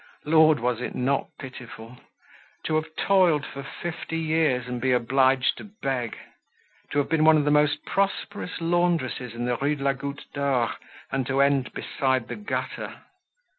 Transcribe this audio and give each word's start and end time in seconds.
Lord, 0.25 0.59
was 0.59 0.81
it 0.81 0.95
not 0.95 1.27
pitiful! 1.37 1.99
To 2.63 2.73
have 2.73 2.95
toiled 2.95 3.45
for 3.45 3.61
fifty 3.61 4.17
years 4.17 4.65
and 4.67 4.81
be 4.81 4.93
obliged 4.93 5.57
to 5.57 5.63
beg! 5.63 6.17
To 6.89 6.97
have 6.97 7.07
been 7.07 7.23
one 7.23 7.37
of 7.37 7.45
the 7.45 7.51
most 7.51 7.85
prosperous 7.85 8.59
laundresses 8.59 9.35
in 9.35 9.45
the 9.45 9.57
Rue 9.57 9.75
de 9.75 9.83
la 9.83 9.93
Goutte 9.93 10.25
d'Or 10.33 10.71
and 11.11 11.27
to 11.27 11.39
end 11.41 11.71
beside 11.75 12.29
the 12.29 12.35
gutter! 12.35 13.03